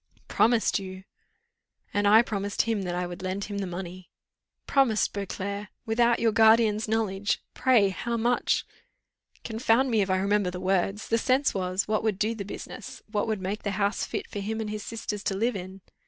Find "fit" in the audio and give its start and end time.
14.03-14.25